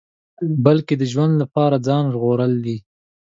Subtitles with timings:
[0.65, 2.77] بلکې د ژوند لپاره ځان ژغورل دي.